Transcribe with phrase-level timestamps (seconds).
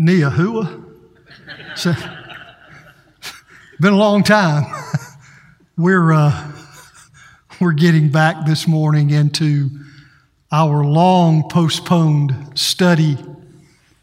[0.00, 0.82] Neahua.
[1.74, 1.92] So,
[3.80, 4.64] been a long time.
[5.76, 6.52] We're, uh,
[7.60, 9.68] we're getting back this morning into
[10.50, 13.18] our long postponed study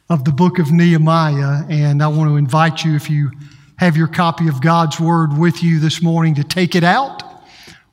[0.07, 1.65] of the book of Nehemiah.
[1.68, 3.32] And I want to invite you, if you
[3.77, 7.23] have your copy of God's Word with you this morning, to take it out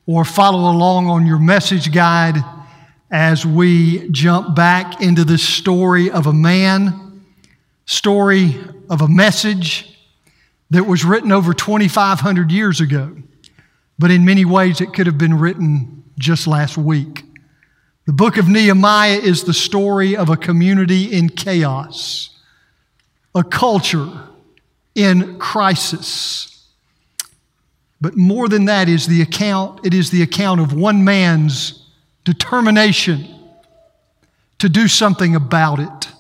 [0.05, 2.37] or follow along on your message guide
[3.11, 7.04] as we jump back into the story of a man,
[7.87, 8.57] story
[8.89, 9.99] of a message
[10.71, 13.17] that was written over 2,500 years ago,
[13.99, 17.25] but in many ways it could have been written just last week.
[18.07, 22.31] The book of Nehemiah is the story of a community in chaos,
[23.35, 24.11] a culture
[24.95, 26.69] in crisis.
[28.01, 31.89] But more than that is the account, it is the account of one man's
[32.25, 33.27] determination
[34.59, 36.14] to do something about it.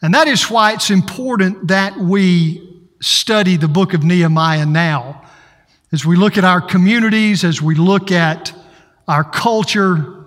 [0.00, 5.22] And that is why it's important that we study the book of Nehemiah now.
[5.92, 8.52] As we look at our communities, as we look at
[9.06, 10.24] our culture,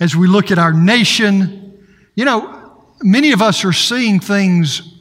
[0.00, 1.84] as we look at our nation,
[2.14, 4.94] you know, many of us are seeing things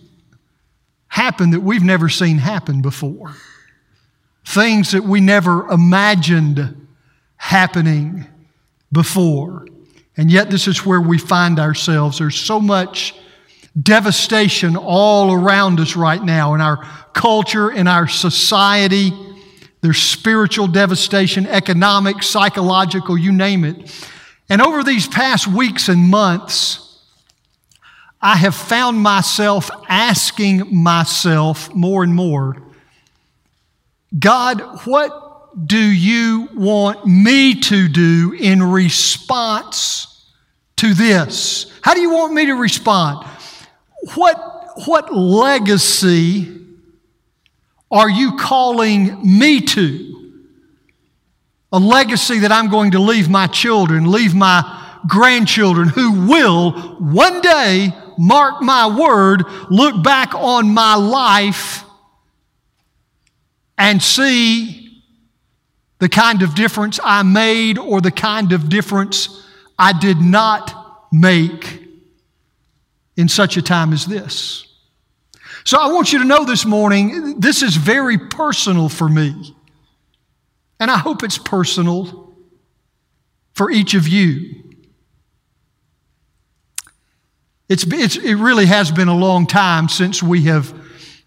[1.08, 3.34] happen that we've never seen happen before.
[4.46, 6.88] Things that we never imagined
[7.38, 8.26] happening
[8.92, 9.68] before.
[10.18, 12.20] And yet, this is where we find ourselves.
[12.20, 13.16] There's so much
[13.82, 16.78] devastation all around us right now in our
[17.14, 19.12] culture, in our society.
[19.82, 24.10] There's spiritual devastation, economic, psychological, you name it.
[24.50, 26.80] And over these past weeks and months,
[28.22, 32.64] I have found myself asking myself more and more
[34.18, 40.30] God, what do you want me to do in response
[40.78, 41.72] to this?
[41.82, 43.28] How do you want me to respond?
[44.16, 46.60] What, what legacy
[47.90, 50.32] are you calling me to?
[51.72, 57.42] A legacy that I'm going to leave my children, leave my grandchildren who will one
[57.42, 61.84] day, mark my word, look back on my life
[63.78, 65.02] and see
[66.00, 69.44] the kind of difference I made or the kind of difference
[69.80, 71.83] I did not make
[73.16, 74.68] in such a time as this.
[75.66, 79.56] So I want you to know this morning, this is very personal for me.
[80.80, 82.34] And I hope it's personal
[83.54, 84.56] for each of you.
[87.70, 90.74] It's, it's, it really has been a long time since we have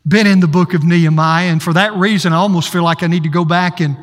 [0.06, 3.08] been in the book of Nehemiah, and for that reason, I almost feel like I
[3.08, 3.96] need to go back and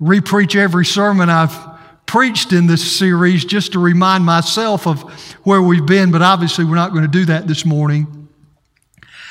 [0.00, 1.73] repreach every sermon I've
[2.06, 5.02] preached in this series just to remind myself of
[5.42, 8.28] where we've been, but obviously we're not going to do that this morning.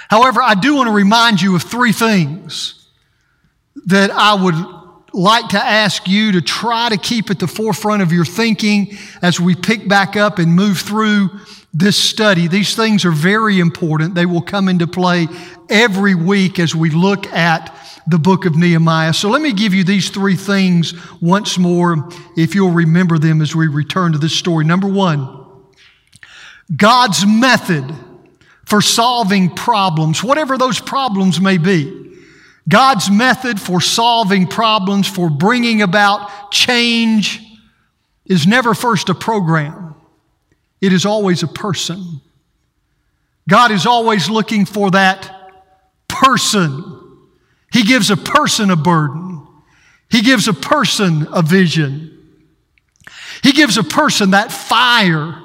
[0.09, 2.87] However, I do want to remind you of three things
[3.85, 4.55] that I would
[5.13, 9.39] like to ask you to try to keep at the forefront of your thinking as
[9.39, 11.29] we pick back up and move through
[11.73, 12.47] this study.
[12.47, 14.15] These things are very important.
[14.15, 15.27] They will come into play
[15.69, 17.75] every week as we look at
[18.07, 19.13] the book of Nehemiah.
[19.13, 23.55] So let me give you these three things once more, if you'll remember them as
[23.55, 24.65] we return to this story.
[24.65, 25.43] Number one,
[26.75, 27.93] God's method
[28.65, 32.01] for solving problems, whatever those problems may be.
[32.67, 37.41] God's method for solving problems, for bringing about change,
[38.25, 39.95] is never first a program,
[40.81, 42.21] it is always a person.
[43.49, 45.51] God is always looking for that
[46.07, 46.92] person.
[47.73, 49.45] He gives a person a burden,
[50.09, 52.11] He gives a person a vision.
[53.41, 55.35] He gives a person that fire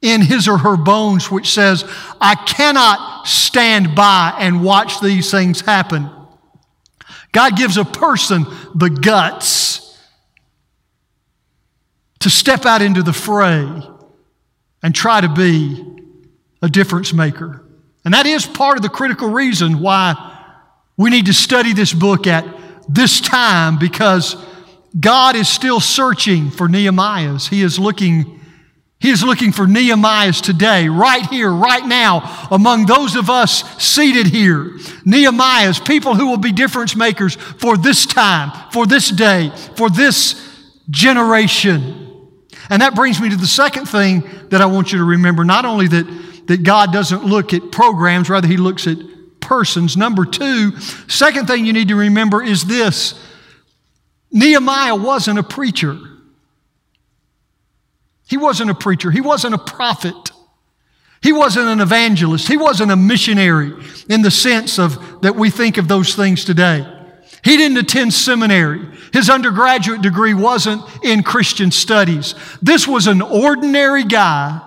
[0.00, 1.84] in his or her bones which says,
[2.20, 6.08] I cannot stand by and watch these things happen.
[7.32, 9.98] God gives a person the guts
[12.20, 13.82] to step out into the fray
[14.82, 15.84] and try to be
[16.60, 17.64] a difference maker.
[18.04, 20.31] And that is part of the critical reason why
[20.96, 22.44] we need to study this book at
[22.88, 24.36] this time because
[24.98, 27.48] God is still searching for Nehemiahs.
[27.48, 28.40] He is looking
[29.02, 34.28] he is looking for Nehemiahs today, right here, right now, among those of us seated
[34.28, 34.66] here.
[35.04, 40.40] Nehemiahs, people who will be difference makers for this time, for this day, for this
[40.88, 42.38] generation.
[42.70, 45.64] And that brings me to the second thing that I want you to remember not
[45.64, 48.98] only that, that God doesn't look at programs, rather, He looks at
[49.42, 49.96] persons.
[49.96, 50.78] Number two,
[51.08, 53.14] second thing you need to remember is this
[54.30, 55.98] Nehemiah wasn't a preacher.
[58.26, 60.30] He wasn't a preacher, he wasn't a prophet.
[61.22, 62.48] He wasn't an evangelist.
[62.48, 63.72] He wasn't a missionary
[64.08, 66.84] in the sense of that we think of those things today.
[67.44, 68.80] He didn't attend seminary.
[69.12, 72.34] His undergraduate degree wasn't in Christian studies.
[72.60, 74.60] This was an ordinary guy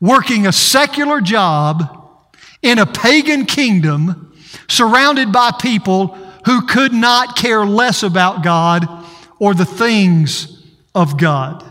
[0.00, 2.01] working a secular job
[2.62, 4.32] in a pagan kingdom
[4.68, 6.08] surrounded by people
[6.46, 8.86] who could not care less about God
[9.38, 10.62] or the things
[10.94, 11.64] of God.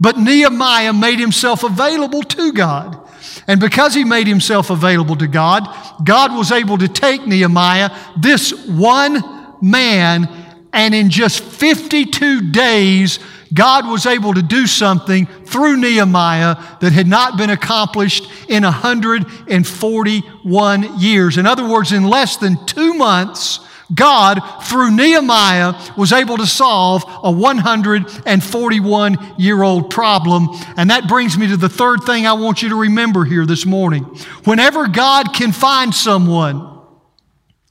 [0.00, 2.98] But Nehemiah made himself available to God.
[3.46, 5.68] And because he made himself available to God,
[6.04, 9.22] God was able to take Nehemiah, this one
[9.62, 10.28] man,
[10.72, 13.18] and in just 52 days,
[13.52, 21.00] God was able to do something through Nehemiah that had not been accomplished in 141
[21.00, 21.36] years.
[21.38, 23.60] In other words, in less than two months,
[23.94, 30.48] God, through Nehemiah, was able to solve a 141 year old problem.
[30.76, 33.66] And that brings me to the third thing I want you to remember here this
[33.66, 34.04] morning.
[34.44, 36.80] Whenever God can find someone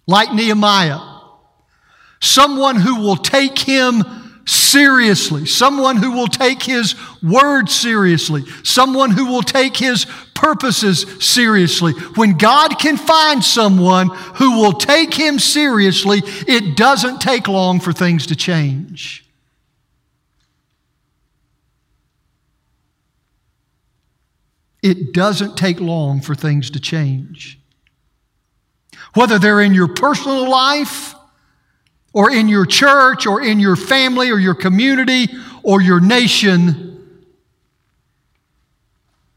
[0.06, 1.00] like Nehemiah,
[2.19, 4.04] someone who will take him
[4.45, 11.93] seriously, someone who will take his word seriously, someone who will take his purposes seriously.
[12.15, 17.93] When God can find someone who will take him seriously, it doesn't take long for
[17.93, 19.25] things to change.
[24.81, 27.59] It doesn't take long for things to change.
[29.13, 31.13] Whether they're in your personal life,
[32.13, 35.28] or in your church, or in your family, or your community,
[35.63, 36.92] or your nation,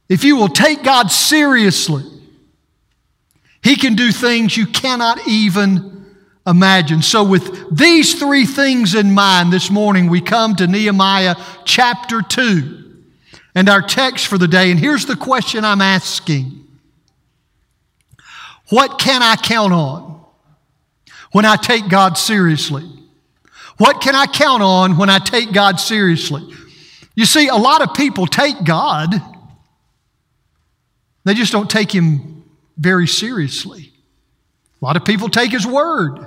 [0.08, 2.04] if you will take God seriously,
[3.62, 6.06] He can do things you cannot even
[6.46, 7.02] imagine.
[7.02, 13.02] So, with these three things in mind, this morning we come to Nehemiah chapter 2
[13.54, 14.70] and our text for the day.
[14.70, 16.66] And here's the question I'm asking
[18.70, 20.23] What can I count on
[21.34, 22.84] when I take God seriously?
[23.76, 26.42] What can I count on when I take God seriously?
[27.14, 29.20] You see, a lot of people take God
[31.24, 32.44] they just don't take him
[32.76, 33.92] very seriously.
[34.80, 36.18] A lot of people take his word.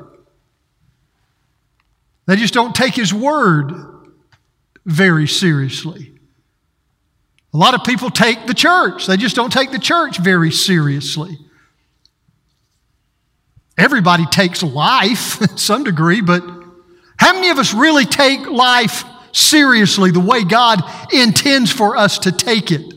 [2.25, 3.71] They just don't take his word
[4.85, 6.13] very seriously.
[7.53, 9.05] A lot of people take the church.
[9.05, 11.37] They just don't take the church very seriously.
[13.77, 16.43] Everybody takes life to some degree, but
[17.17, 20.81] how many of us really take life seriously the way God
[21.11, 22.93] intends for us to take it?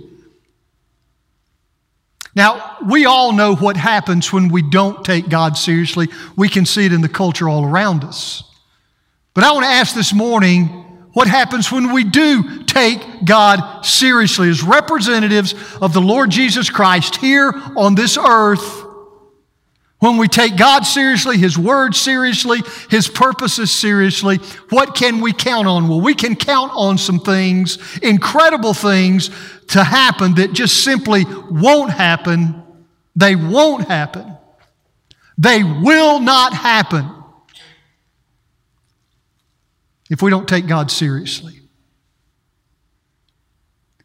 [2.34, 6.08] Now, we all know what happens when we don't take God seriously.
[6.36, 8.44] We can see it in the culture all around us.
[9.34, 10.66] But I want to ask this morning
[11.12, 17.16] what happens when we do take God seriously as representatives of the Lord Jesus Christ
[17.16, 18.84] here on this earth.
[20.00, 24.38] When we take God seriously, His Word seriously, His purposes seriously,
[24.70, 25.88] what can we count on?
[25.88, 29.30] Well, we can count on some things, incredible things
[29.68, 32.62] to happen that just simply won't happen.
[33.14, 34.36] They won't happen.
[35.36, 37.08] They will not happen
[40.08, 41.59] if we don't take God seriously.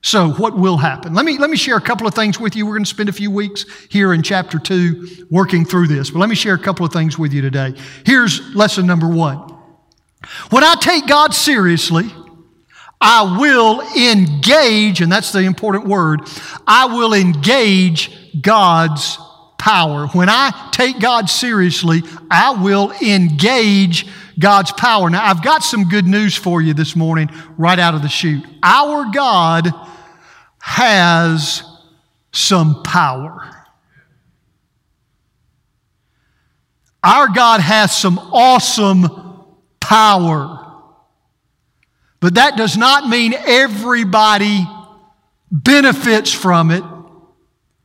[0.06, 1.16] So, what will happen?
[1.16, 2.68] Let me, let me share a couple of things with you.
[2.68, 6.20] We're going to spend a few weeks here in chapter 2 working through this, but
[6.20, 7.74] let me share a couple of things with you today.
[8.06, 9.40] Here's lesson number one.
[10.52, 12.06] When I take God seriously,
[13.02, 16.22] I will engage, and that's the important word,
[16.68, 19.18] I will engage God's
[19.58, 20.06] power.
[20.10, 24.06] When I take God seriously, I will engage
[24.38, 25.10] God's power.
[25.10, 28.46] Now, I've got some good news for you this morning, right out of the chute.
[28.62, 29.74] Our God
[30.66, 31.62] has
[32.34, 33.52] some power.
[37.04, 39.08] Our God has some awesome
[39.80, 40.60] power.
[42.20, 44.68] But that does not mean everybody
[45.52, 46.84] benefits from it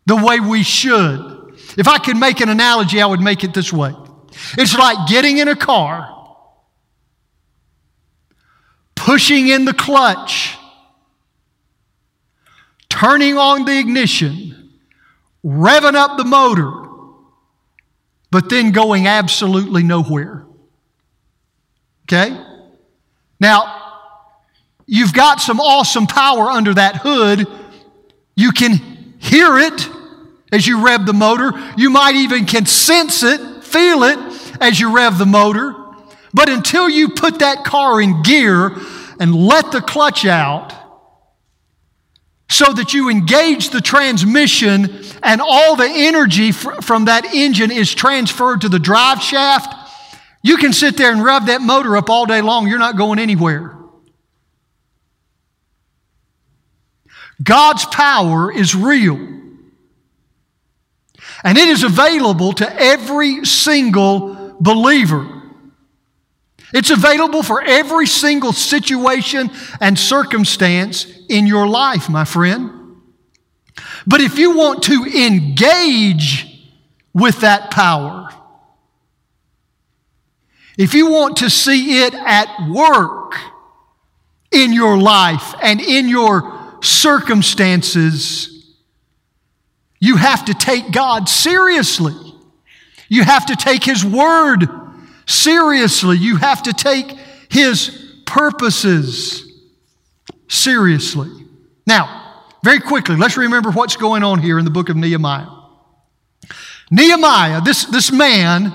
[0.07, 1.55] the way we should.
[1.77, 3.93] If I could make an analogy, I would make it this way
[4.57, 6.09] it's like getting in a car,
[8.95, 10.57] pushing in the clutch,
[13.01, 14.71] turning on the ignition,
[15.45, 16.71] revving up the motor,
[18.31, 20.45] but then going absolutely nowhere.
[22.05, 22.37] Okay?
[23.41, 23.81] Now,
[24.93, 27.47] You've got some awesome power under that hood.
[28.35, 28.73] You can
[29.21, 29.89] hear it
[30.51, 31.53] as you rev the motor.
[31.77, 34.19] You might even can sense it, feel it
[34.61, 35.77] as you rev the motor.
[36.35, 38.73] But until you put that car in gear
[39.21, 40.75] and let the clutch out,
[42.51, 47.95] so that you engage the transmission and all the energy fr- from that engine is
[47.95, 49.73] transferred to the drive shaft,
[50.43, 52.67] you can sit there and rev that motor up all day long.
[52.67, 53.77] You're not going anywhere.
[57.43, 59.17] God's power is real.
[61.45, 65.40] And it is available to every single believer.
[66.73, 69.51] It's available for every single situation
[69.81, 72.97] and circumstance in your life, my friend.
[74.07, 76.47] But if you want to engage
[77.13, 78.29] with that power,
[80.79, 83.35] if you want to see it at work
[84.51, 88.77] in your life and in your circumstances,
[89.99, 92.15] you have to take God seriously.
[93.09, 94.67] You have to take His Word
[95.27, 96.17] seriously.
[96.19, 97.11] You have to take
[97.51, 99.47] His purposes
[100.49, 101.29] seriously.
[101.87, 105.49] Now, very quickly, let's remember what's going on here in the book of Nehemiah.
[106.91, 108.73] Nehemiah, this, this man,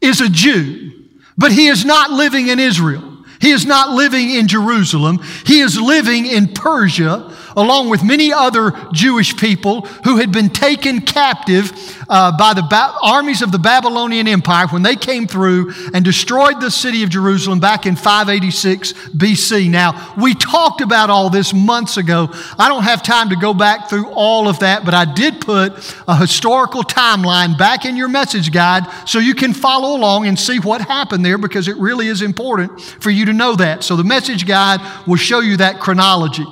[0.00, 0.92] is a Jew,
[1.38, 3.24] but he is not living in Israel.
[3.40, 5.20] He is not living in Jerusalem.
[5.46, 11.00] He is living in Persia along with many other Jewish people who had been taken
[11.00, 11.72] captive
[12.08, 16.60] uh, by the ba- armies of the Babylonian Empire when they came through and destroyed
[16.60, 19.70] the city of Jerusalem back in 586 BC.
[19.70, 22.28] Now, we talked about all this months ago.
[22.58, 25.72] I don't have time to go back through all of that, but I did put
[26.06, 30.58] a historical timeline back in your message guide so you can follow along and see
[30.58, 33.84] what happened there because it really is important for you to know that.
[33.84, 36.46] So the message guide will show you that chronology.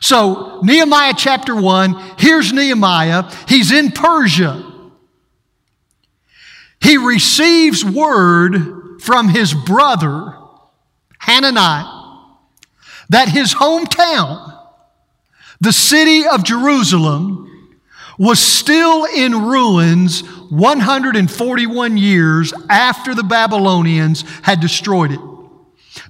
[0.00, 3.30] So, Nehemiah chapter 1, here's Nehemiah.
[3.48, 4.62] He's in Persia.
[6.80, 10.34] He receives word from his brother,
[11.18, 11.86] Hananiah,
[13.08, 14.58] that his hometown,
[15.60, 17.42] the city of Jerusalem,
[18.18, 25.20] was still in ruins 141 years after the Babylonians had destroyed it.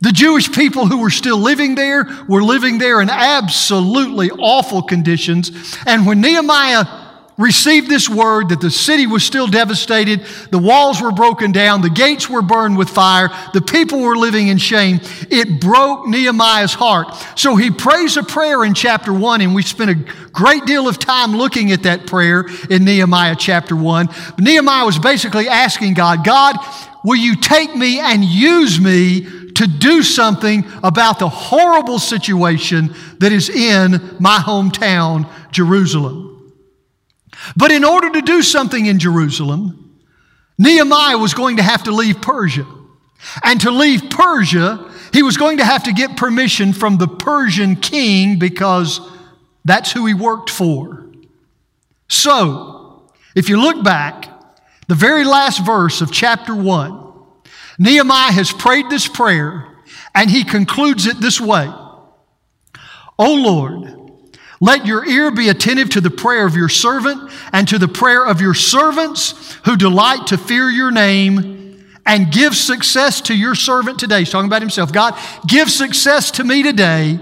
[0.01, 5.77] The Jewish people who were still living there were living there in absolutely awful conditions.
[5.87, 6.85] And when Nehemiah
[7.39, 11.91] received this word that the city was still devastated, the walls were broken down, the
[11.91, 15.01] gates were burned with fire, the people were living in shame,
[15.31, 17.15] it broke Nehemiah's heart.
[17.35, 20.99] So he prays a prayer in chapter 1, and we spent a great deal of
[20.99, 24.09] time looking at that prayer in Nehemiah chapter 1.
[24.39, 26.57] Nehemiah was basically asking God, God,
[27.05, 33.33] will you take me and use me to do something about the horrible situation that
[33.33, 36.53] is in my hometown, Jerusalem.
[37.57, 40.01] But in order to do something in Jerusalem,
[40.59, 42.67] Nehemiah was going to have to leave Persia.
[43.43, 47.77] And to leave Persia, he was going to have to get permission from the Persian
[47.77, 49.01] king because
[49.65, 51.07] that's who he worked for.
[52.09, 54.29] So, if you look back,
[54.89, 57.06] the very last verse of chapter 1,
[57.79, 59.67] Nehemiah has prayed this prayer
[60.15, 61.71] and he concludes it this way
[63.19, 63.97] O Lord,
[64.61, 68.25] let your ear be attentive to the prayer of your servant and to the prayer
[68.25, 73.99] of your servants who delight to fear your name and give success to your servant
[73.99, 74.21] today.
[74.21, 74.93] He's talking about himself.
[74.93, 77.19] God, give success to me today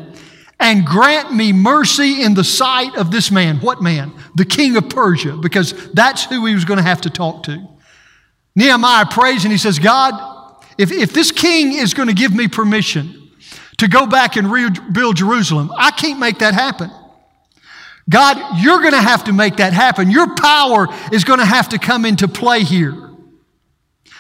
[0.60, 3.58] and grant me mercy in the sight of this man.
[3.58, 4.12] What man?
[4.34, 7.66] The king of Persia, because that's who he was going to have to talk to.
[8.54, 10.33] Nehemiah prays and he says, God,
[10.78, 13.30] if, if this king is going to give me permission
[13.78, 16.90] to go back and rebuild Jerusalem, I can't make that happen.
[18.08, 20.10] God, you're going to have to make that happen.
[20.10, 23.10] Your power is going to have to come into play here.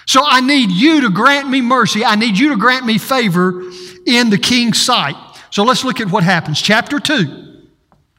[0.06, 2.04] So I need you to grant me mercy.
[2.04, 3.62] I need you to grant me favor
[4.06, 5.16] in the king's sight.
[5.50, 6.60] So let's look at what happens.
[6.60, 7.62] Chapter 2.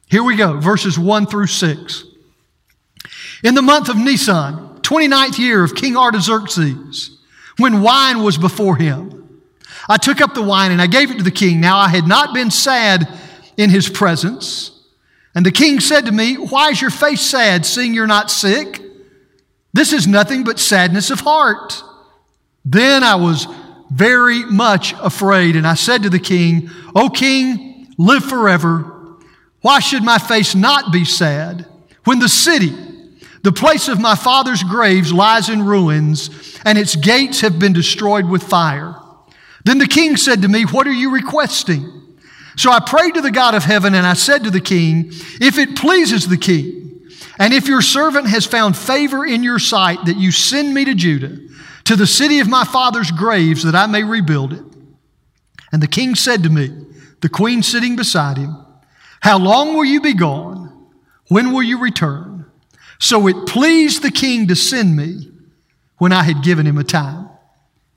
[0.08, 2.04] Here we go, verses 1 through 6.
[3.42, 7.15] In the month of Nisan, 29th year of King Artaxerxes,
[7.58, 9.42] when wine was before him.
[9.88, 11.60] I took up the wine and I gave it to the king.
[11.60, 13.08] Now I had not been sad
[13.56, 14.72] in his presence.
[15.34, 18.80] And the king said to me, Why is your face sad, seeing you're not sick?
[19.72, 21.82] This is nothing but sadness of heart.
[22.64, 23.46] Then I was
[23.90, 28.92] very much afraid, and I said to the king, O king, live forever.
[29.60, 31.66] Why should my face not be sad
[32.04, 32.72] when the city,
[33.46, 38.24] the place of my father's graves lies in ruins, and its gates have been destroyed
[38.24, 38.96] with fire.
[39.64, 42.18] Then the king said to me, What are you requesting?
[42.56, 45.10] So I prayed to the God of heaven, and I said to the king,
[45.40, 50.06] If it pleases the king, and if your servant has found favor in your sight,
[50.06, 51.38] that you send me to Judah,
[51.84, 54.64] to the city of my father's graves, that I may rebuild it.
[55.70, 56.84] And the king said to me,
[57.20, 58.56] the queen sitting beside him,
[59.20, 60.88] How long will you be gone?
[61.28, 62.45] When will you return?
[62.98, 65.30] So it pleased the king to send me
[65.98, 67.28] when I had given him a time.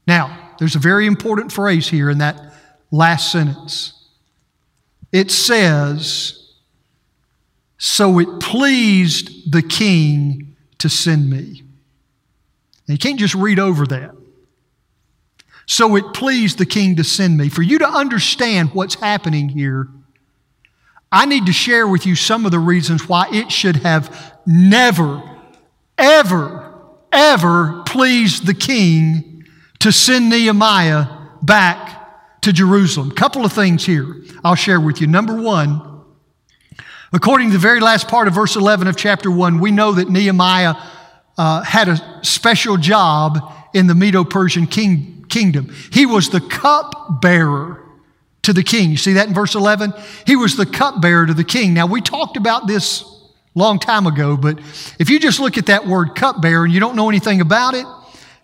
[0.07, 2.53] Now, there's a very important phrase here in that
[2.91, 3.93] last sentence.
[5.11, 6.53] It says,
[7.77, 11.63] So it pleased the king to send me.
[12.87, 14.15] Now, you can't just read over that.
[15.65, 17.47] So it pleased the king to send me.
[17.47, 19.87] For you to understand what's happening here,
[21.11, 25.23] I need to share with you some of the reasons why it should have never,
[25.97, 26.73] ever,
[27.11, 29.45] ever pleased the king
[29.79, 31.07] to send Nehemiah
[31.41, 33.11] back to Jerusalem.
[33.11, 35.07] Couple of things here I'll share with you.
[35.07, 36.03] Number one,
[37.11, 40.09] according to the very last part of verse 11 of chapter 1, we know that
[40.09, 40.75] Nehemiah
[41.37, 45.73] uh, had a special job in the Medo Persian king, kingdom.
[45.91, 47.88] He was the cup bearer
[48.43, 48.91] to the king.
[48.91, 49.93] You see that in verse 11?
[50.25, 51.73] He was the cupbearer to the king.
[51.73, 53.03] Now, we talked about this
[53.55, 54.59] long time ago, but
[54.99, 57.85] if you just look at that word cupbearer and you don't know anything about it,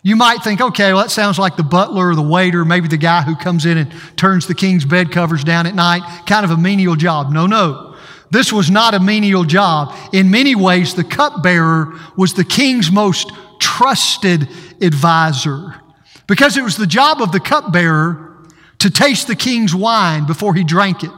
[0.02, 2.96] you might think, okay, well, that sounds like the butler or the waiter, maybe the
[2.96, 6.52] guy who comes in and turns the king's bed covers down at night, kind of
[6.52, 7.32] a menial job.
[7.32, 7.96] No, no.
[8.30, 9.94] This was not a menial job.
[10.12, 14.48] In many ways, the cupbearer was the king's most trusted
[14.80, 15.80] advisor
[16.26, 18.35] because it was the job of the cupbearer
[18.78, 21.10] to taste the king's wine before he drank it,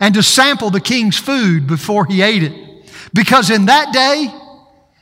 [0.00, 2.90] and to sample the king's food before he ate it.
[3.12, 4.32] Because in that day,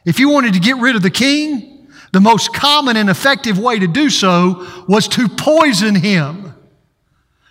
[0.04, 3.78] if you wanted to get rid of the king, the most common and effective way
[3.78, 6.54] to do so was to poison him.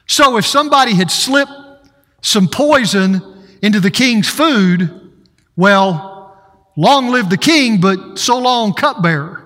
[0.08, 1.51] So if somebody had slipped
[2.22, 3.22] some poison
[3.62, 5.12] into the king's food,
[5.55, 6.38] well,
[6.75, 9.40] long live the king, but so long cupbearer.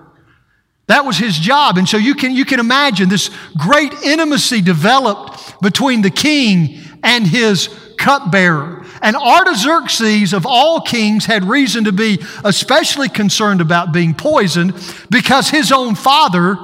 [0.88, 1.78] That was his job.
[1.78, 7.26] And so you can, you can imagine this great intimacy developed between the king and
[7.26, 8.84] his cupbearer.
[9.02, 14.74] And Artaxerxes, of all kings, had reason to be especially concerned about being poisoned
[15.10, 16.56] because his own father,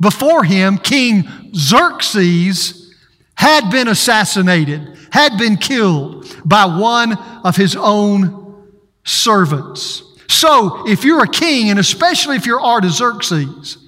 [0.00, 2.94] before him, King Xerxes,
[3.34, 7.14] had been assassinated, had been killed by one
[7.44, 8.68] of his own
[9.04, 10.02] servants.
[10.30, 13.78] So, if you're a king, and especially if you're Artaxerxes,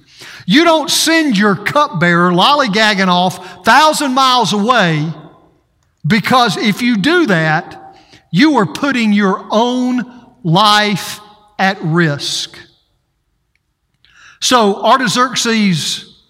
[0.45, 5.09] you don't send your cupbearer lollygagging off thousand miles away
[6.05, 7.97] because if you do that,
[8.29, 11.21] you are putting your own life
[11.57, 12.59] at risk.
[14.41, 16.25] So Artaxerxes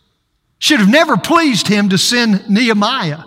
[0.60, 3.23] should have never pleased him to send Nehemiah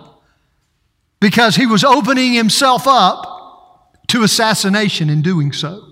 [1.19, 5.86] because he was opening himself up to assassination in doing so.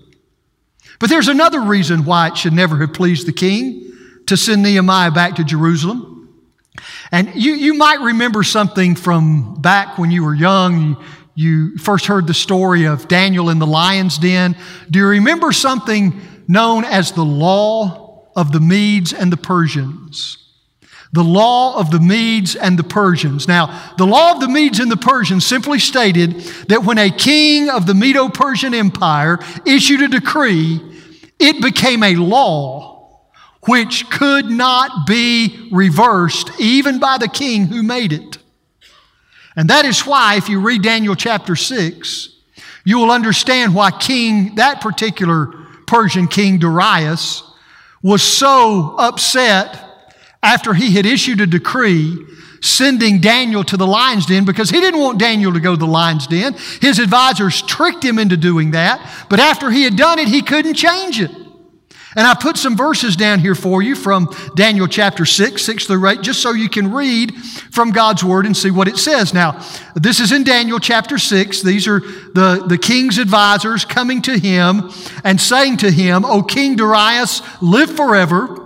[0.98, 3.92] But there's another reason why it should never have pleased the king
[4.26, 6.12] to send Nehemiah back to Jerusalem.
[7.12, 10.80] And you, you might remember something from back when you were young.
[10.80, 10.96] You,
[11.34, 14.56] you first heard the story of Daniel in the lion's den.
[14.90, 20.45] Do you remember something known as the law of the Medes and the Persians?
[21.12, 23.48] The law of the Medes and the Persians.
[23.48, 27.70] Now, the law of the Medes and the Persians simply stated that when a king
[27.70, 30.80] of the Medo Persian Empire issued a decree,
[31.38, 33.22] it became a law
[33.66, 38.38] which could not be reversed even by the king who made it.
[39.56, 42.28] And that is why, if you read Daniel chapter 6,
[42.84, 45.46] you will understand why King, that particular
[45.86, 47.42] Persian king Darius,
[48.02, 49.82] was so upset
[50.46, 52.16] after he had issued a decree
[52.60, 55.86] sending Daniel to the lion's den because he didn't want Daniel to go to the
[55.86, 56.54] lion's den.
[56.80, 60.74] His advisors tricked him into doing that, but after he had done it, he couldn't
[60.74, 61.32] change it.
[62.14, 66.08] And I put some verses down here for you from Daniel chapter 6, 6 through
[66.08, 67.36] 8, just so you can read
[67.72, 69.34] from God's word and see what it says.
[69.34, 69.62] Now,
[69.96, 71.60] this is in Daniel chapter 6.
[71.60, 74.90] These are the, the king's advisors coming to him
[75.24, 78.65] and saying to him, O King Darius, live forever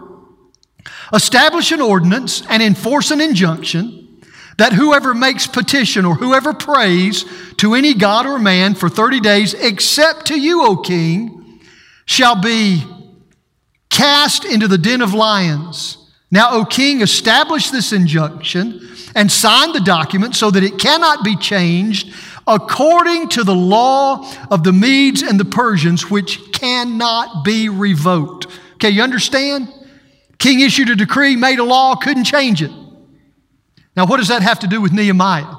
[1.12, 4.22] establish an ordinance and enforce an injunction
[4.58, 7.24] that whoever makes petition or whoever prays
[7.56, 11.60] to any god or man for 30 days, except to you, O king,
[12.04, 12.84] shall be
[13.88, 15.96] cast into the den of lions.
[16.30, 21.36] Now, O king, establish this injunction and sign the document so that it cannot be
[21.36, 22.14] changed
[22.46, 28.46] according to the law of the Medes and the Persians, which cannot be revoked.
[28.74, 29.72] Okay, you understand?
[30.40, 32.72] King issued a decree, made a law, couldn't change it.
[33.94, 35.54] Now, what does that have to do with Nehemiah?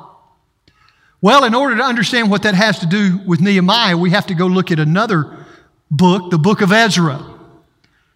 [1.21, 4.33] Well, in order to understand what that has to do with Nehemiah, we have to
[4.33, 5.45] go look at another
[5.91, 7.23] book, the book of Ezra,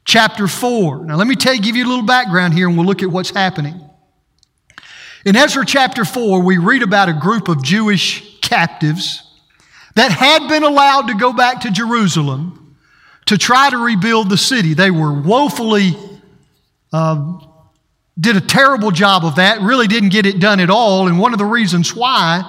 [0.05, 1.05] chapter 4.
[1.05, 3.11] Now, let me tell you, give you a little background here, and we'll look at
[3.11, 3.79] what's happening.
[5.23, 9.21] In Ezra chapter 4, we read about a group of Jewish captives
[9.93, 12.75] that had been allowed to go back to Jerusalem
[13.27, 14.73] to try to rebuild the city.
[14.73, 15.95] They were woefully,
[16.93, 17.39] uh,
[18.19, 21.07] did a terrible job of that, really didn't get it done at all.
[21.07, 22.43] And one of the reasons why,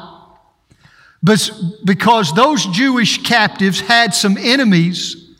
[1.22, 1.50] was
[1.84, 5.34] because those Jewish captives had some enemies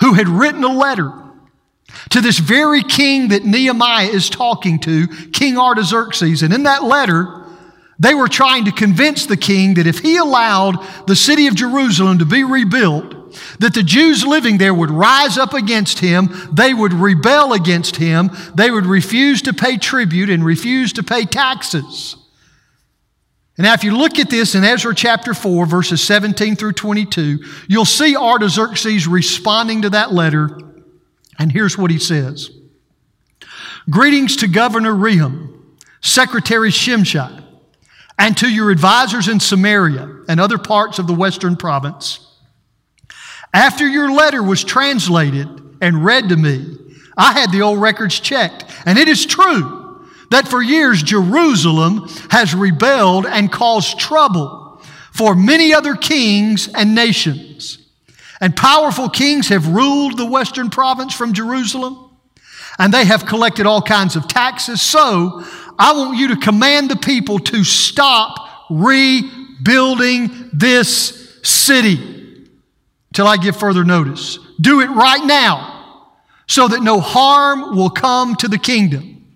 [0.00, 1.12] who had written a letter
[2.10, 6.42] to this very king that Nehemiah is talking to, King Artaxerxes.
[6.42, 7.44] And in that letter,
[7.98, 12.18] they were trying to convince the king that if he allowed the city of Jerusalem
[12.18, 13.14] to be rebuilt,
[13.58, 18.30] that the Jews living there would rise up against him, they would rebel against him,
[18.54, 22.16] they would refuse to pay tribute and refuse to pay taxes.
[23.58, 27.40] And now, if you look at this in Ezra chapter 4, verses 17 through 22,
[27.66, 30.60] you'll see Artaxerxes responding to that letter.
[31.40, 32.50] And here's what he says
[33.90, 35.60] Greetings to Governor Rehum,
[36.00, 37.42] Secretary Shimshai,
[38.16, 42.27] and to your advisors in Samaria and other parts of the western province.
[43.52, 45.48] After your letter was translated
[45.80, 46.76] and read to me,
[47.16, 52.54] I had the old records checked, and it is true that for years Jerusalem has
[52.54, 54.80] rebelled and caused trouble
[55.12, 57.78] for many other kings and nations.
[58.40, 62.10] And powerful kings have ruled the western province from Jerusalem,
[62.78, 64.80] and they have collected all kinds of taxes.
[64.80, 65.42] So
[65.78, 72.17] I want you to command the people to stop rebuilding this city
[73.18, 74.38] till I give further notice.
[74.60, 76.04] Do it right now
[76.46, 79.26] so that no harm will come to the kingdom.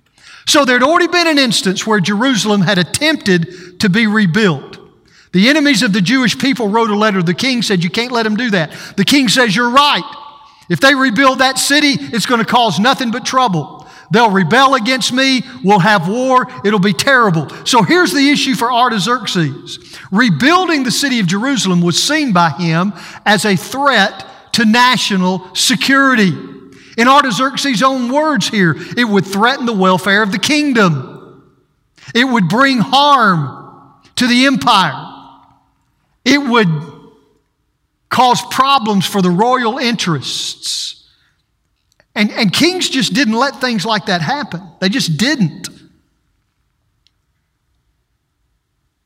[0.46, 4.78] So there had already been an instance where Jerusalem had attempted to be rebuilt.
[5.32, 7.24] The enemies of the Jewish people wrote a letter.
[7.24, 8.70] The king said, You can't let them do that.
[8.96, 10.16] The king says, You're right.
[10.70, 13.81] If they rebuild that city, it's going to cause nothing but trouble.
[14.12, 15.42] They'll rebel against me.
[15.64, 16.46] We'll have war.
[16.66, 17.48] It'll be terrible.
[17.64, 22.92] So here's the issue for Artaxerxes rebuilding the city of Jerusalem was seen by him
[23.24, 26.30] as a threat to national security.
[26.98, 31.42] In Artaxerxes' own words here, it would threaten the welfare of the kingdom.
[32.14, 35.08] It would bring harm to the empire.
[36.22, 36.68] It would
[38.10, 41.01] cause problems for the royal interests.
[42.14, 44.62] And, and kings just didn't let things like that happen.
[44.80, 45.68] They just didn't.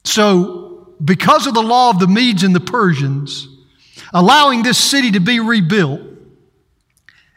[0.05, 3.49] So, because of the law of the Medes and the Persians,
[4.13, 6.01] allowing this city to be rebuilt,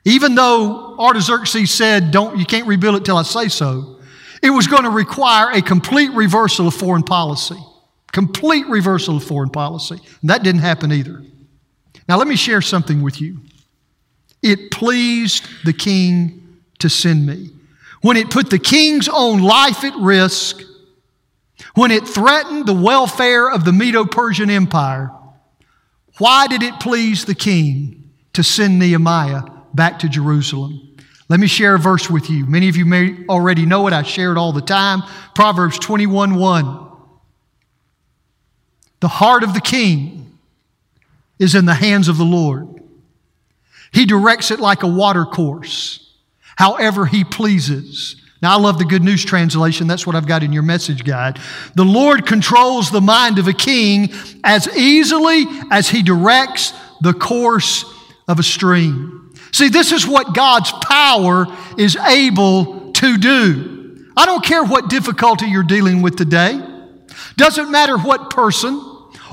[0.06, 4.00] even though Artaxerxes said, Don't, you can't rebuild it till I say so,
[4.42, 7.58] it was going to require a complete reversal of foreign policy.
[8.12, 10.00] Complete reversal of foreign policy.
[10.22, 11.22] And that didn't happen either.
[12.08, 13.40] Now, let me share something with you.
[14.42, 17.52] It pleased the king to send me.
[18.02, 20.62] When it put the king's own life at risk,
[21.76, 25.12] when it threatened the welfare of the Medo Persian Empire,
[26.18, 28.00] why did it please the king
[28.34, 29.42] to send Nehemiah
[29.74, 30.96] back to Jerusalem.
[31.28, 32.46] Let me share a verse with you.
[32.46, 33.94] Many of you may already know it.
[33.94, 35.04] I share it all the time.
[35.36, 36.88] Proverbs 21 1.
[39.02, 40.38] The heart of the king
[41.38, 42.79] is in the hands of the Lord.
[43.92, 46.14] He directs it like a water course,
[46.56, 48.16] however he pleases.
[48.42, 49.88] Now, I love the Good News Translation.
[49.88, 51.40] That's what I've got in your message guide.
[51.76, 54.14] The Lord controls the mind of a king
[54.46, 57.84] as easily as he directs the course
[58.28, 59.34] of a stream.
[59.52, 61.48] See, this is what God's power
[61.78, 64.06] is able to do.
[64.16, 66.62] I don't care what difficulty you're dealing with today.
[67.36, 68.76] Doesn't matter what person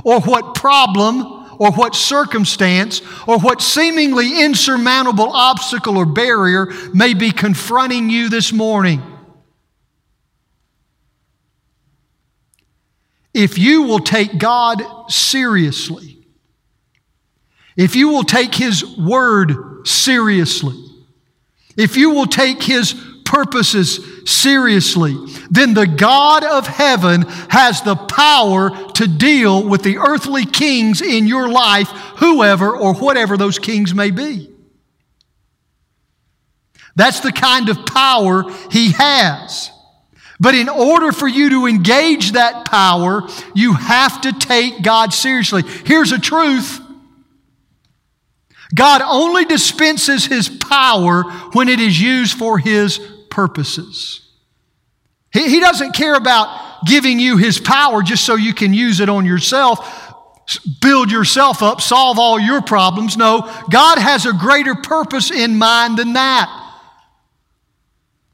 [0.04, 7.30] or what problem or what circumstance or what seemingly insurmountable obstacle or barrier may be
[7.30, 9.02] confronting you this morning.
[13.34, 16.26] If you will take God seriously,
[17.76, 20.82] if you will take His Word seriously,
[21.76, 22.94] if you will take His
[23.26, 25.14] purposes seriously,
[25.50, 31.26] then the God of heaven has the power to deal with the earthly kings in
[31.26, 34.50] your life, whoever or whatever those kings may be.
[36.94, 39.70] That's the kind of power He has.
[40.38, 43.22] But in order for you to engage that power,
[43.54, 45.62] you have to take God seriously.
[45.84, 46.80] Here's a truth
[48.74, 53.00] God only dispenses his power when it is used for his
[53.36, 54.22] purposes.
[55.30, 59.10] He, he doesn't care about giving you his power just so you can use it
[59.10, 60.14] on yourself,
[60.80, 63.18] build yourself up, solve all your problems.
[63.18, 66.48] No, God has a greater purpose in mind than that.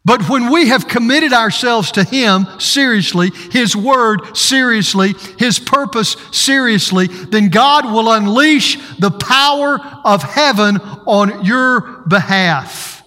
[0.05, 7.09] But when we have committed ourselves to Him seriously, His Word seriously, His purpose seriously,
[7.09, 13.02] then God will unleash the power of heaven on your behalf.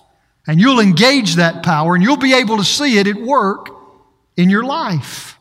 [0.47, 3.69] And you'll engage that power and you'll be able to see it at work
[4.38, 5.38] in your life.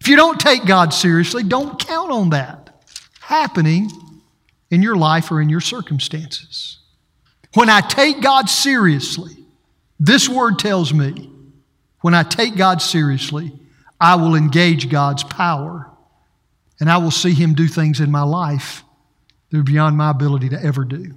[0.00, 2.84] If you don't take God seriously, don't count on that
[3.20, 3.90] happening
[4.70, 6.78] in your life or in your circumstances.
[7.54, 9.36] When I take God seriously,
[9.98, 11.30] this word tells me
[12.00, 13.52] when I take God seriously,
[14.00, 15.90] I will engage God's power
[16.80, 18.84] and I will see Him do things in my life
[19.50, 21.14] that are beyond my ability to ever do.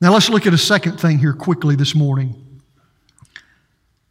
[0.00, 2.60] Now, let's look at a second thing here quickly this morning.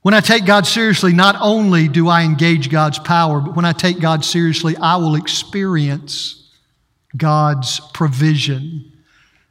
[0.02, 3.74] When I take God seriously, not only do I engage God's power, but when I
[3.74, 6.52] take God seriously, I will experience
[7.17, 8.93] God's provision.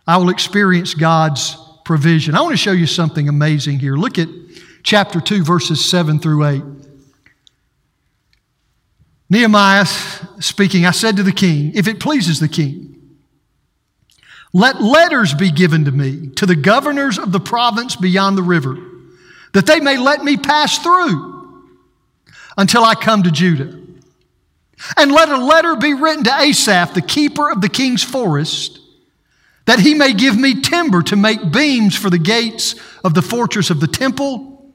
[0.07, 2.35] I will experience God's provision.
[2.35, 3.97] I want to show you something amazing here.
[3.97, 4.29] Look at
[4.83, 6.63] chapter 2, verses 7 through 8.
[9.31, 9.87] Nehemiah
[10.39, 12.94] speaking, I said to the king, If it pleases the king,
[14.55, 18.79] let letters be given to me, to the governors of the province beyond the river,
[19.53, 21.67] that they may let me pass through
[22.57, 23.81] until I come to Judah.
[24.97, 28.79] And let a letter be written to Asaph, the keeper of the king's forest,
[29.67, 33.71] that he may give me timber to make beams for the gates of the fortress
[33.71, 34.73] of the temple,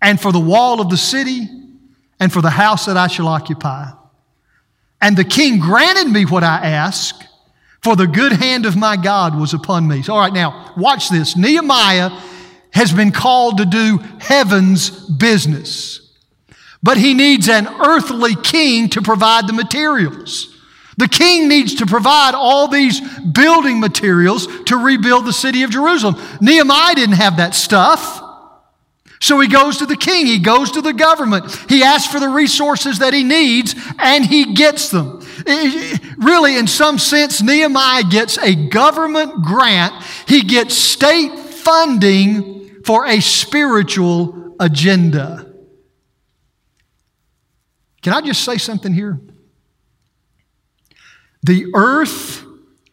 [0.00, 1.48] and for the wall of the city,
[2.18, 3.90] and for the house that I shall occupy.
[5.02, 7.27] And the king granted me what I asked,
[7.82, 10.02] for the good hand of my God was upon me.
[10.02, 11.36] So, all right, now, watch this.
[11.36, 12.10] Nehemiah
[12.72, 16.12] has been called to do heaven's business,
[16.82, 20.54] but he needs an earthly king to provide the materials.
[20.96, 26.16] The king needs to provide all these building materials to rebuild the city of Jerusalem.
[26.40, 28.20] Nehemiah didn't have that stuff.
[29.20, 32.28] So he goes to the king, he goes to the government, he asks for the
[32.28, 35.20] resources that he needs, and he gets them.
[36.18, 39.92] Really, in some sense, Nehemiah gets a government grant,
[40.26, 45.52] he gets state funding for a spiritual agenda.
[48.02, 49.20] Can I just say something here?
[51.42, 52.44] The earth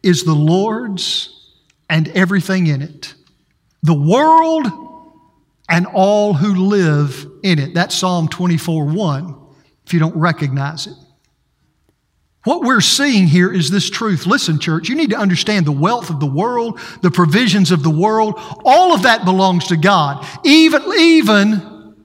[0.02, 1.52] is the Lord's
[1.88, 3.14] and everything in it.
[3.82, 4.66] The world
[5.68, 7.74] and all who live in it.
[7.74, 9.36] That's Psalm 24 1,
[9.84, 10.94] if you don't recognize it.
[12.44, 14.24] What we're seeing here is this truth.
[14.24, 17.90] Listen, church, you need to understand the wealth of the world, the provisions of the
[17.90, 18.34] world.
[18.64, 20.24] All of that belongs to God.
[20.44, 21.96] Even, even,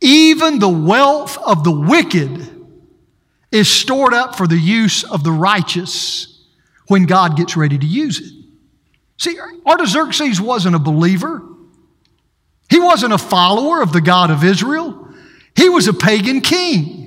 [0.00, 2.50] even the wealth of the wicked
[3.52, 6.46] is stored up for the use of the righteous
[6.86, 8.32] when God gets ready to use it.
[9.18, 11.42] See, Artaxerxes wasn't a believer.
[12.68, 15.08] He wasn't a follower of the God of Israel.
[15.54, 17.06] He was a pagan king.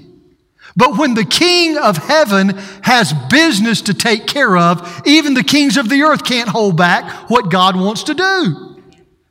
[0.75, 2.49] But when the king of heaven
[2.83, 7.29] has business to take care of, even the kings of the earth can't hold back
[7.29, 8.81] what God wants to do.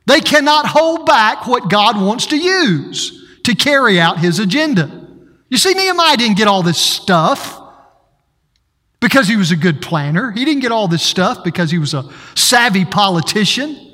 [0.05, 5.07] They cannot hold back what God wants to use to carry out his agenda.
[5.49, 7.59] You see, Nehemiah didn't get all this stuff
[8.99, 10.31] because he was a good planner.
[10.31, 13.88] He didn't get all this stuff because he was a savvy politician.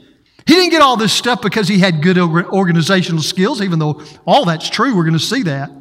[0.45, 4.45] He didn't get all this stuff because he had good organizational skills, even though all
[4.45, 4.95] that's true.
[4.95, 5.71] We're going to see that.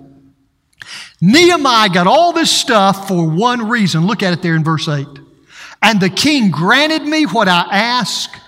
[1.20, 4.06] Nehemiah got all this stuff for one reason.
[4.06, 5.06] Look at it there in verse 8.
[5.82, 8.40] And the king granted me what I asked,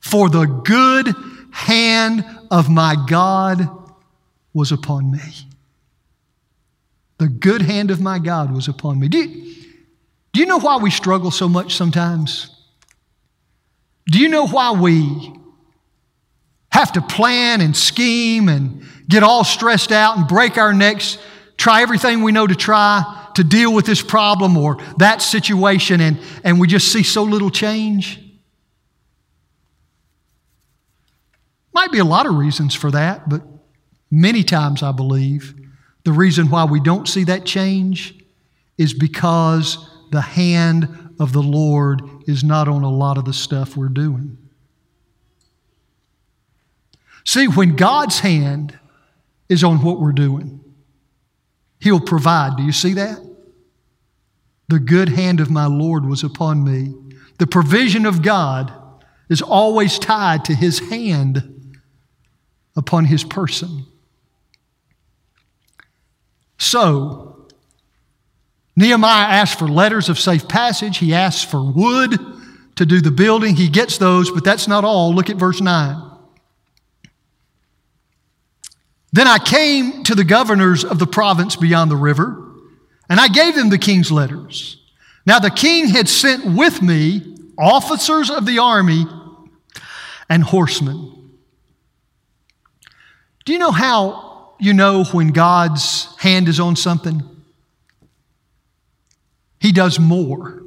[0.00, 1.14] for the good
[1.52, 3.68] hand of my God
[4.52, 5.20] was upon me.
[7.18, 9.06] The good hand of my God was upon me.
[9.06, 9.54] Do you,
[10.32, 12.61] do you know why we struggle so much sometimes?
[14.06, 15.34] Do you know why we
[16.70, 21.18] have to plan and scheme and get all stressed out and break our necks,
[21.56, 23.02] try everything we know to try
[23.34, 27.50] to deal with this problem or that situation, and, and we just see so little
[27.50, 28.18] change?
[31.72, 33.42] Might be a lot of reasons for that, but
[34.10, 35.54] many times I believe
[36.04, 38.14] the reason why we don't see that change
[38.76, 39.78] is because
[40.10, 44.38] the hand of the Lord is not on a lot of the stuff we're doing.
[47.24, 48.78] See, when God's hand
[49.48, 50.60] is on what we're doing,
[51.80, 52.56] He'll provide.
[52.56, 53.18] Do you see that?
[54.68, 56.94] The good hand of my Lord was upon me.
[57.38, 58.72] The provision of God
[59.28, 61.76] is always tied to His hand
[62.76, 63.84] upon His person.
[66.58, 67.31] So,
[68.76, 70.98] Nehemiah asked for letters of safe passage.
[70.98, 72.18] He asks for wood
[72.76, 73.56] to do the building.
[73.56, 75.14] He gets those, but that's not all.
[75.14, 76.10] Look at verse 9.
[79.12, 82.50] Then I came to the governors of the province beyond the river,
[83.10, 84.78] and I gave them the king's letters.
[85.26, 89.04] Now the king had sent with me officers of the army
[90.30, 91.10] and horsemen.
[93.44, 97.22] Do you know how you know when God's hand is on something?
[99.62, 100.64] He does more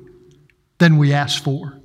[0.77, 1.81] than we ask for.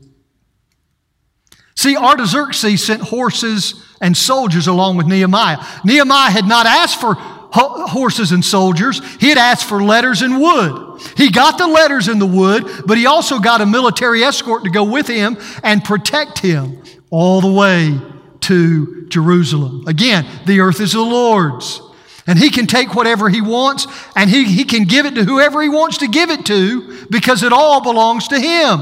[1.74, 5.58] See, Artaxerxes sent horses and soldiers along with Nehemiah.
[5.84, 11.00] Nehemiah had not asked for horses and soldiers, he had asked for letters and wood.
[11.16, 14.70] He got the letters and the wood, but he also got a military escort to
[14.70, 17.98] go with him and protect him all the way
[18.42, 19.82] to Jerusalem.
[19.88, 21.82] Again, the earth is the Lord's.
[22.30, 25.60] And he can take whatever he wants and he, he can give it to whoever
[25.60, 28.78] he wants to give it to because it all belongs to him.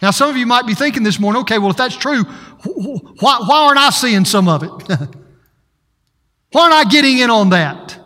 [0.00, 3.40] Now, some of you might be thinking this morning, okay, well, if that's true, why,
[3.46, 4.70] why aren't I seeing some of it?
[6.52, 7.98] why aren't I getting in on that?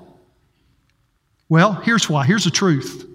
[1.48, 2.26] Well, here's why.
[2.26, 3.06] Here's the truth.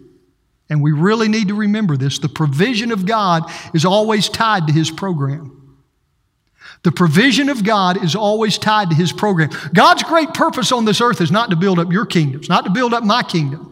[0.70, 2.20] And we really need to remember this.
[2.20, 5.63] The provision of God is always tied to His program.
[6.84, 9.50] The provision of God is always tied to His program.
[9.74, 12.66] God's great purpose on this earth is not to build up your kingdom, it's not
[12.66, 13.70] to build up my kingdom.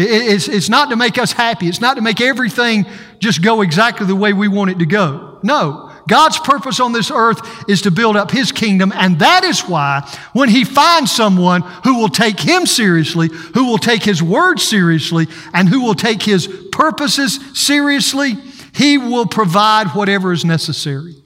[0.00, 1.66] It's, it's not to make us happy.
[1.66, 2.86] It's not to make everything
[3.18, 5.40] just go exactly the way we want it to go.
[5.42, 5.90] No.
[6.06, 10.08] God's purpose on this earth is to build up His kingdom, and that is why
[10.32, 15.26] when He finds someone who will take Him seriously, who will take His word seriously,
[15.52, 18.34] and who will take His purposes seriously,
[18.72, 21.16] He will provide whatever is necessary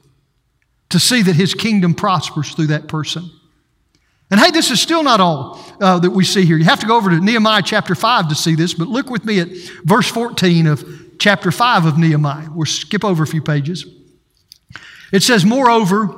[0.92, 3.31] to see that His kingdom prospers through that person.
[4.31, 6.57] And hey, this is still not all uh, that we see here.
[6.57, 9.26] You have to go over to Nehemiah chapter 5 to see this, but look with
[9.26, 9.48] me at
[9.85, 10.85] verse 14 of
[11.18, 12.48] chapter 5 of Nehemiah.
[12.50, 13.85] We'll skip over a few pages.
[15.12, 16.09] It says, Moreover,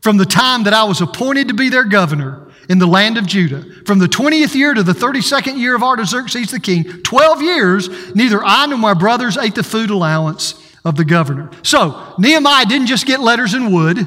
[0.00, 3.26] from the time that I was appointed to be their governor in the land of
[3.26, 8.14] Judah, from the 20th year to the 32nd year of Artaxerxes the king, 12 years,
[8.14, 11.50] neither I nor my brothers ate the food allowance of the governor.
[11.62, 13.98] So, Nehemiah didn't just get letters and wood.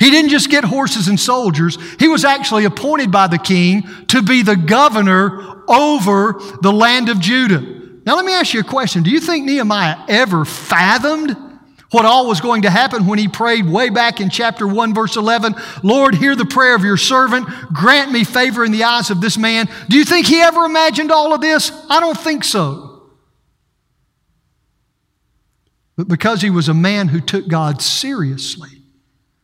[0.00, 4.22] He didn't just get horses and soldiers, he was actually appointed by the king to
[4.22, 7.60] be the governor over the land of Judah.
[8.04, 9.02] Now, let me ask you a question.
[9.02, 11.36] Do you think Nehemiah ever fathomed
[11.90, 15.16] what all was going to happen when he prayed way back in chapter 1, verse
[15.16, 15.56] 11?
[15.82, 17.48] Lord, hear the prayer of your servant.
[17.72, 19.68] Grant me favor in the eyes of this man.
[19.88, 21.72] Do you think he ever imagined all of this?
[21.90, 22.85] I don't think so.
[25.96, 28.70] But because he was a man who took God seriously,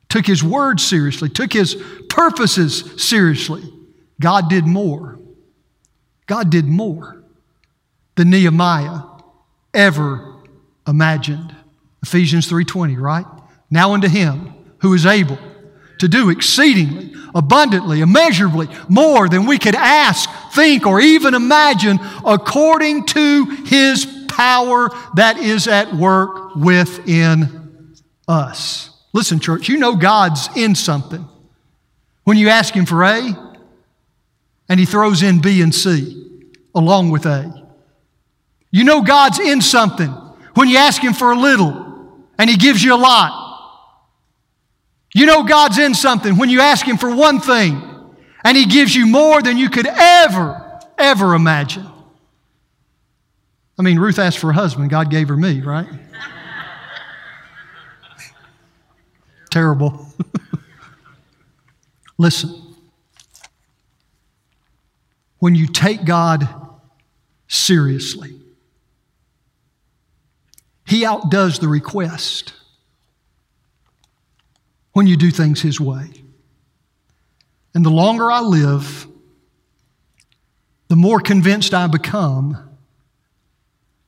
[0.08, 1.76] took his word seriously, took his
[2.08, 3.62] purposes seriously,
[4.20, 5.18] God did more.
[6.26, 7.24] God did more
[8.16, 9.00] than Nehemiah
[9.72, 10.34] ever
[10.86, 11.54] imagined.
[12.02, 13.26] Ephesians 3:20, right?
[13.70, 15.38] Now unto him who is able
[15.98, 23.06] to do exceedingly, abundantly, immeasurably more than we could ask, think, or even imagine according
[23.06, 27.94] to his power that is at work within
[28.26, 28.90] us.
[29.12, 31.28] Listen, church, you know God's in something.
[32.24, 33.52] When you ask Him for A,
[34.68, 36.40] and He throws in B and C
[36.74, 37.52] along with A.
[38.70, 40.08] You know God's in something
[40.54, 43.38] when you ask Him for a little, and He gives you a lot.
[45.14, 47.82] You know God's in something when you ask Him for one thing,
[48.44, 51.86] and He gives you more than you could ever, ever imagine.
[53.82, 55.88] I mean, Ruth asked for a husband, God gave her me, right?
[59.50, 60.06] terrible.
[62.16, 62.76] Listen,
[65.40, 66.48] when you take God
[67.48, 68.38] seriously,
[70.86, 72.54] He outdoes the request
[74.92, 76.08] when you do things His way.
[77.74, 79.08] And the longer I live,
[80.86, 82.68] the more convinced I become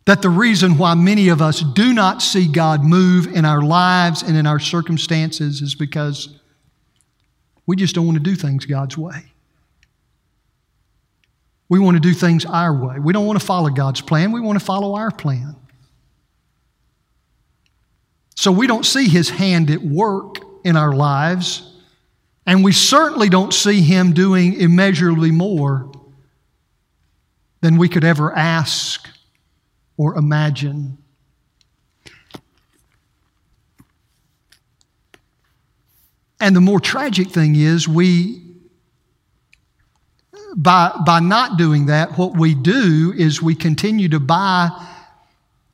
[0.06, 4.22] that the reason why many of us do not see God move in our lives
[4.22, 6.40] and in our circumstances is because
[7.66, 9.24] we just don't want to do things God's way.
[11.70, 12.98] We want to do things our way.
[12.98, 15.56] We don't want to follow God's plan, we want to follow our plan.
[18.36, 21.72] So we don't see His hand at work in our lives,
[22.46, 25.90] and we certainly don't see Him doing immeasurably more
[27.62, 29.08] than we could ever ask
[29.96, 30.98] or imagine.
[36.40, 38.42] And the more tragic thing is, we,
[40.56, 44.70] by, by not doing that, what we do is we continue to buy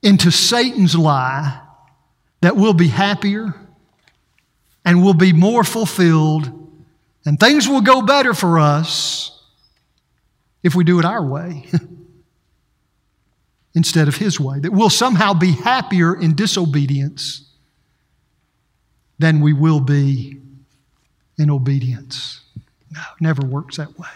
[0.02, 1.60] into Satan's lie
[2.40, 3.54] that we'll be happier
[4.84, 6.60] and we'll be more fulfilled
[7.24, 9.42] And things will go better for us
[10.62, 11.66] if we do it our way
[13.74, 14.58] instead of His way.
[14.60, 17.44] That we'll somehow be happier in disobedience
[19.18, 20.40] than we will be
[21.38, 22.40] in obedience.
[22.90, 24.08] No, it never works that way.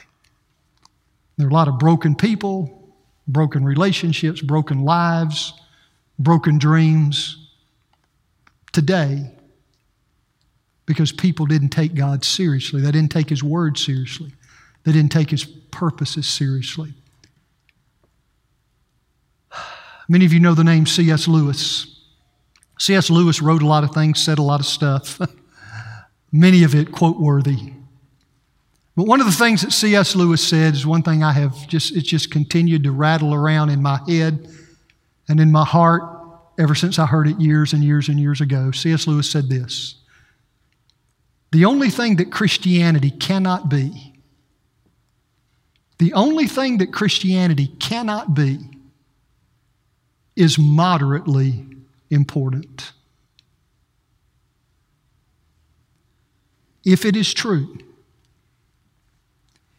[1.36, 2.92] There are a lot of broken people,
[3.28, 5.52] broken relationships, broken lives,
[6.18, 7.48] broken dreams
[8.72, 9.30] today
[10.86, 12.80] because people didn't take God seriously.
[12.80, 14.32] They didn't take His word seriously.
[14.84, 16.92] They didn't take His purposes seriously.
[20.08, 21.26] Many of you know the name C.S.
[21.28, 22.02] Lewis.
[22.78, 23.08] C.S.
[23.08, 25.20] Lewis wrote a lot of things, said a lot of stuff,
[26.32, 27.72] many of it quote worthy.
[28.96, 30.14] But one of the things that C.S.
[30.14, 33.82] Lewis said is one thing I have just, it's just continued to rattle around in
[33.82, 34.48] my head
[35.28, 36.02] and in my heart
[36.58, 38.70] ever since I heard it years and years and years ago.
[38.70, 39.06] C.S.
[39.06, 39.96] Lewis said this
[41.50, 44.20] The only thing that Christianity cannot be,
[45.98, 48.58] the only thing that Christianity cannot be
[50.36, 51.66] is moderately
[52.10, 52.92] important.
[56.84, 57.78] If it is true,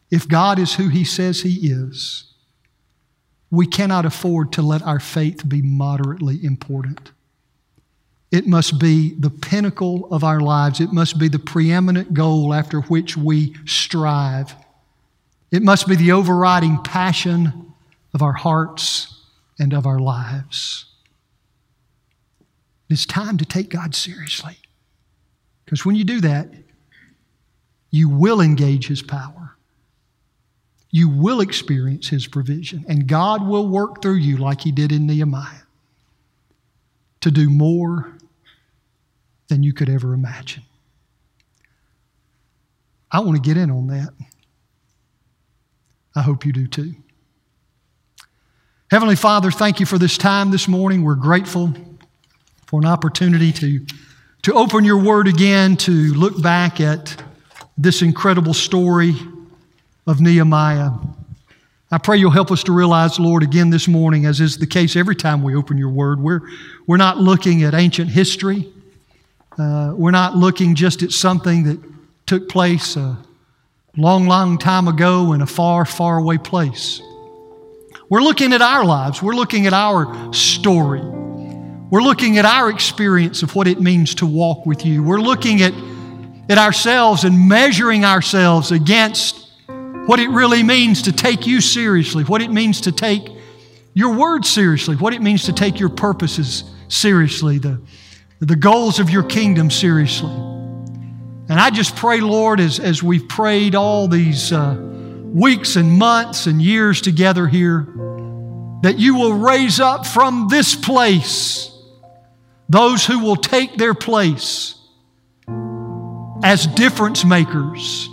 [0.10, 2.34] if God is who He says He is,
[3.52, 7.12] we cannot afford to let our faith be moderately important.
[8.32, 10.82] It must be the pinnacle of our lives.
[10.82, 14.56] It must be the preeminent goal after which we strive.
[15.52, 17.74] It must be the overriding passion
[18.14, 19.15] of our hearts
[19.60, 20.86] and of our lives.
[22.90, 24.58] It's time to take God seriously.
[25.64, 26.50] Because when you do that,
[27.90, 29.56] you will engage His power.
[30.92, 32.86] You will experience His provision.
[32.88, 35.64] And God will work through you like He did in Nehemiah
[37.22, 38.18] to do more
[39.48, 40.64] than you could ever imagine.
[43.12, 44.10] I want to get in on that.
[46.16, 46.96] I hope you do too.
[48.96, 51.04] Heavenly Father, thank you for this time this morning.
[51.04, 51.74] We're grateful
[52.66, 53.86] for an opportunity to,
[54.44, 57.22] to open your word again, to look back at
[57.78, 59.14] this incredible story
[60.08, 60.92] of Nehemiah.
[61.92, 64.96] I pray you'll help us to realize, Lord, again this morning, as is the case
[64.96, 66.40] every time we open your word, we're,
[66.88, 68.72] we're not looking at ancient history.
[69.60, 71.84] Uh, we're not looking just at something that
[72.28, 73.18] took place a
[73.98, 77.02] long, long time ago in a far, far away place.
[78.10, 79.22] We're looking at our lives.
[79.22, 81.02] We're looking at our story.
[81.02, 85.04] We're looking at our experience of what it means to walk with you.
[85.04, 85.74] We're looking at,
[86.50, 89.50] at ourselves and measuring ourselves against
[90.06, 93.28] what it really means to take you seriously, what it means to take
[93.94, 97.82] your word seriously, what it means to take your purposes seriously, the,
[98.40, 100.30] the goals of your kingdom seriously.
[100.30, 104.76] And I just pray, Lord, as, as we've prayed all these uh,
[105.36, 107.86] weeks and months and years together here,
[108.84, 111.72] that you will raise up from this place
[112.70, 114.76] those who will take their place
[116.42, 118.10] as difference makers,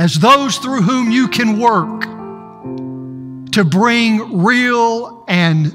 [0.00, 2.02] as those through whom you can work
[3.52, 5.72] to bring real and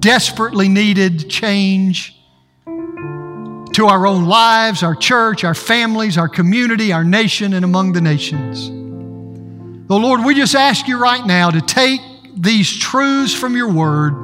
[0.00, 2.18] desperately needed change
[2.64, 8.00] to our own lives, our church, our families, our community, our nation, and among the
[8.00, 8.83] nations.
[9.86, 12.00] The Lord, we just ask you right now to take
[12.34, 14.14] these truths from your word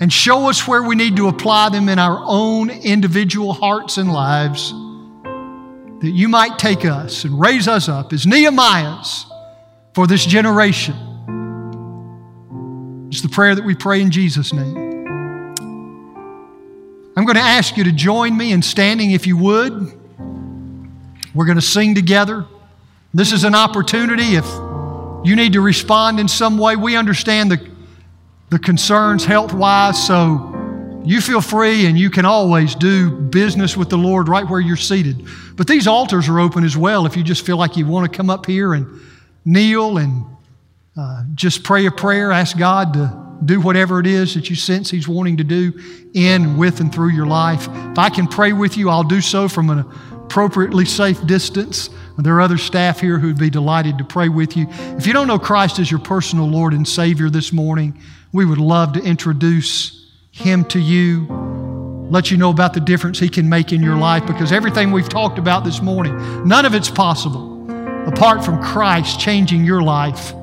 [0.00, 4.12] and show us where we need to apply them in our own individual hearts and
[4.12, 4.72] lives,
[6.00, 9.26] that you might take us and raise us up as Nehemiahs
[9.94, 10.96] for this generation.
[13.12, 14.76] It's the prayer that we pray in Jesus' name.
[17.16, 19.72] I'm going to ask you to join me in standing if you would.
[21.32, 22.44] We're going to sing together.
[23.14, 24.46] This is an opportunity if
[25.24, 26.76] you need to respond in some way.
[26.76, 27.72] We understand the
[28.52, 30.06] the concerns health wise.
[30.06, 34.60] So you feel free and you can always do business with the Lord right where
[34.60, 35.26] you're seated.
[35.56, 38.14] But these altars are open as well if you just feel like you want to
[38.14, 39.00] come up here and
[39.46, 40.26] kneel and
[40.98, 44.90] uh, just pray a prayer, ask God to do whatever it is that you sense
[44.90, 45.72] He's wanting to do
[46.12, 47.68] in, with, and through your life.
[47.68, 49.78] If I can pray with you, I'll do so from an
[50.12, 51.88] appropriately safe distance.
[52.18, 54.66] There are other staff here who'd be delighted to pray with you.
[54.70, 57.98] If you don't know Christ as your personal Lord and Savior this morning,
[58.32, 61.26] we would love to introduce him to you,
[62.10, 65.08] let you know about the difference he can make in your life because everything we've
[65.08, 67.52] talked about this morning, none of it's possible
[68.06, 70.34] apart from Christ changing your life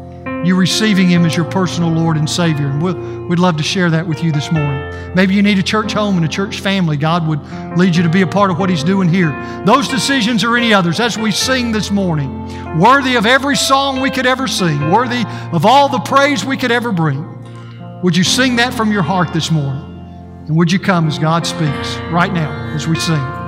[0.46, 2.68] you receiving Him as your personal Lord and Savior.
[2.68, 5.14] And we'll, we'd love to share that with you this morning.
[5.16, 6.98] Maybe you need a church home and a church family.
[6.98, 7.42] God would
[7.78, 9.32] lead you to be a part of what He's doing here.
[9.66, 14.12] Those decisions or any others, as we sing this morning, worthy of every song we
[14.12, 17.26] could ever sing, worthy of all the praise we could ever bring.
[18.02, 19.84] Would you sing that from your heart this morning?
[20.48, 23.39] And would you come as God speaks right now as we sing?